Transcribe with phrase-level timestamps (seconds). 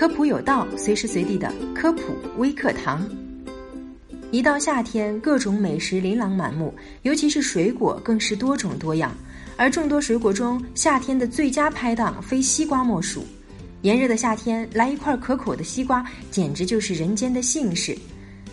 [0.00, 2.00] 科普有道，随时随地的科普
[2.38, 3.06] 微课堂。
[4.30, 9.12] 一到夏天，各种美食琳琅满目，尤其是水果更是多种多样。
[9.58, 13.26] 而众多水果中，夏天的最佳拍档非西瓜莫属。
[13.82, 17.94] 炎热的夏天，来一块可口的西瓜，简直就是人间的幸事。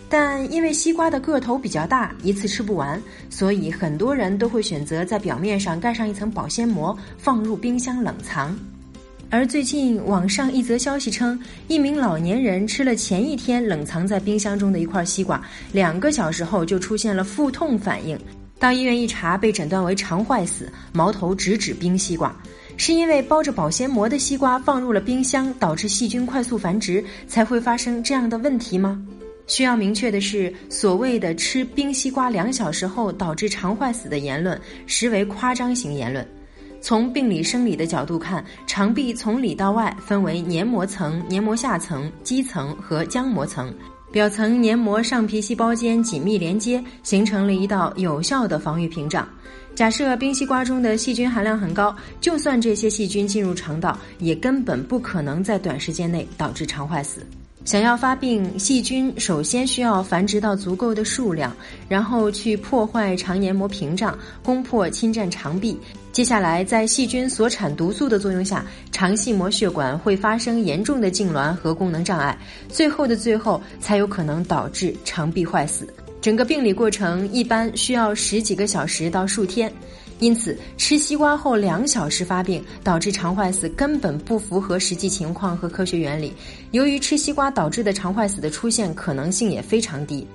[0.06, 8.54] 但因为西瓜的个头比较大，一次吃不完，所以很多人都会选择在表面上盖上一层保鲜膜，放入冰箱冷藏。
[9.30, 18.18] 而最近网上一则消息称，一名老年人吃了前一天冷藏在冰箱中的一块西瓜，两个小时后就出现了腹痛反应，
[18.58, 22.34] 到医院一查，被诊断为肠坏死，矛头直指冰西瓜。
[22.78, 28.98] 是因为包着保鲜膜的西瓜放入了冰箱，导致细菌快速繁殖，才会发生这样的问题吗？
[29.46, 36.26] 需要明确的是，所谓的吃冰西瓜两小时后导致肠坏死的言论，实为夸张型言论。
[36.80, 43.72] 从病理生理的角度看，肠壁从里到外分为黏膜层、黏膜下层、肌层和浆膜层。
[44.10, 49.28] 表层黏膜上皮细胞间紧密连接，形成了一道有效的防御屏障。
[49.74, 57.26] 假设冰西瓜中的细菌含量很高，就算这些细菌进入肠道，也根本不可能在短时间内导致肠坏死。
[57.68, 61.54] 想要发病，细菌首先需要繁殖到足够的数量，
[61.86, 65.78] 然后去破坏肠黏膜屏障，攻破侵占肠壁。
[66.10, 72.38] 接下来，在细菌所产毒素的作用下，肠系膜血管会发生严重的痉挛和功能障碍，
[72.70, 75.86] 最后的最后才有可能导致肠壁坏死。
[76.22, 79.70] 整个病理过程一般需要十几个小时到数天。
[80.20, 86.32] 因此，吃西瓜后两小时发病导致肠坏死根本不符合实际情况和科学原理。
[86.72, 90.26] 由于吃西瓜导致的肠坏死的出现可能性也非常低。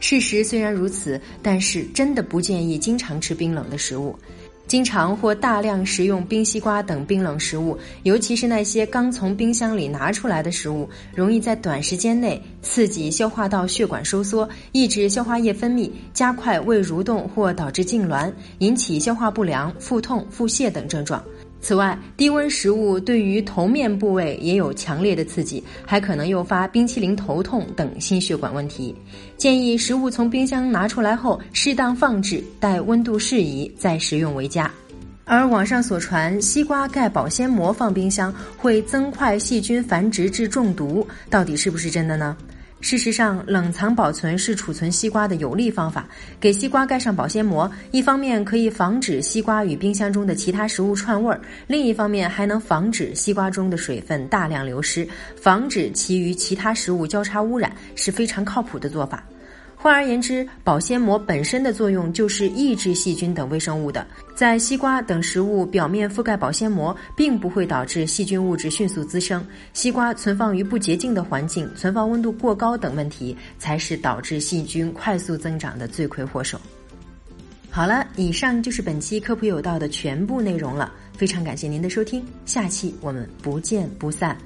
[0.00, 4.14] 事实虽然如此，但是真的不建议经常吃冰冷的食物。
[4.66, 21.22] 经常或大量食用冰西瓜等冰冷食物，尤其是那些刚从冰箱里拿出来的食物，容易在短时间内刺激消化道血管收缩，抑制消化液分泌，加快胃蠕动或导致痉挛，引起消化不良、腹痛、腹泻等症状。
[21.66, 28.94] 此外，低温食物对于头面部位也有强烈的刺激，还可能诱发冰淇淋头痛等心血管问题。
[29.36, 34.70] 建议食物从冰箱拿出来后，适当放置，待温度适宜再食用为佳。
[35.24, 42.36] 而网上所传西瓜盖保鲜膜放冰箱会增快细菌繁殖致中毒，到底是不是真的呢？
[42.80, 46.06] 事实上，冷藏保存是储存西瓜的有利方法。
[46.38, 59.24] 给西瓜盖上保鲜膜，一方面可以防止西瓜与冰箱中的其他食物串味儿，另一方面还能防止西瓜中的水分大量流失，防止其与其他食物交叉污染，是非常靠谱的做法。
[59.86, 64.04] 换而言之，保鲜膜本身的作用就是抑制细菌等微生物的。
[64.34, 69.46] 在西瓜等食物表面覆盖保鲜膜，并不会导致细菌物质迅速滋生。
[69.74, 76.60] 西瓜存放于不洁净的环境、存放温度过高等问题，才是导致细菌快速增长的罪魁祸首。
[77.70, 80.92] 好了，以上就是本期科普有道的全部内容了。
[81.16, 84.36] 非常感谢您的收听，下期我们不见不散。